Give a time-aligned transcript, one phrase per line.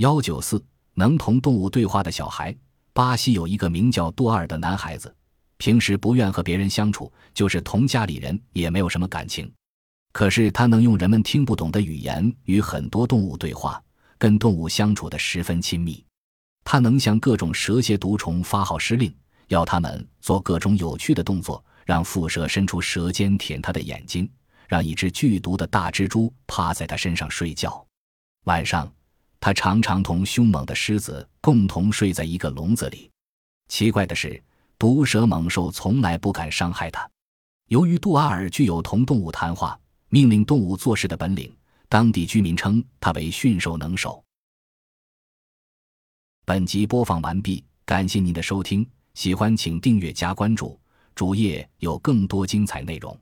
[0.00, 2.56] 幺九四能同动物对话的小孩。
[2.94, 5.14] 巴西有一个名叫杜尔的男孩子，
[5.58, 9.52] 平时不愿和别人相处，就是同家里人也没有什么感情。
[10.12, 13.78] 可是他能用人们听不懂的语言与很多动物对话，
[14.16, 16.02] 跟动物相处的十分亲密。
[16.64, 19.14] 他能向各种蛇蝎毒虫发号施令，
[19.48, 24.26] 要他们做各种有趣的动作，让蝮蛇伸出舌尖舔他的眼睛，
[24.66, 27.86] 让一只剧毒的大蜘蛛趴在他身上睡觉。
[28.44, 28.90] 晚上，
[29.40, 33.10] 他常常同凶猛的狮子共同睡在一个笼子里。
[33.68, 34.40] 奇怪的是，
[34.78, 37.10] 毒蛇猛兽从来不敢伤害他。
[37.66, 39.78] 由于杜阿尔具有同动物谈话。
[40.12, 41.56] 命令动物做事的本领，
[41.88, 44.20] 当地居民称他为驯兽能手。
[46.44, 48.84] 本集播放完毕，感谢您的收听，
[49.14, 50.76] 喜欢请订阅加关注，
[51.14, 53.16] 主页有更多精彩内容。